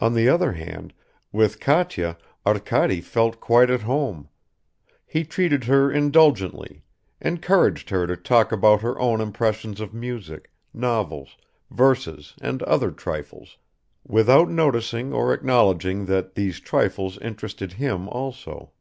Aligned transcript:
On 0.00 0.14
the 0.14 0.28
other 0.28 0.54
hand, 0.54 0.92
with 1.30 1.60
Katya 1.60 2.18
Arkady 2.44 3.00
felt 3.00 3.38
quite 3.38 3.70
at 3.70 3.82
home; 3.82 4.28
he 5.06 5.22
treated 5.22 5.62
her 5.70 5.88
indulgently, 5.88 6.82
encouraged 7.20 7.90
her 7.90 8.08
to 8.08 8.16
talk 8.16 8.50
about 8.50 8.80
her 8.82 8.98
own 8.98 9.20
impressions 9.20 9.80
of 9.80 9.94
music, 9.94 10.50
novels, 10.74 11.36
verses 11.70 12.34
and 12.40 12.60
other 12.64 12.90
trifles, 12.90 13.56
without 14.04 14.50
noticing 14.50 15.12
or 15.12 15.32
acknowledging 15.32 16.06
that 16.06 16.34
these 16.34 16.58
trifles 16.58 17.16
interested 17.18 17.74
him 17.74 18.08
also. 18.08 18.72